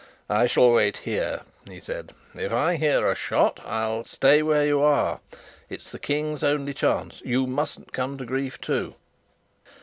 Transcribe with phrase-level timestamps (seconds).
[0.31, 2.15] "I shall wait here," he said.
[2.33, 5.19] "If I hear a shot, I'll" "Stay where you are;
[5.69, 7.21] it's the King's only chance.
[7.23, 8.95] You mustn't come to grief too."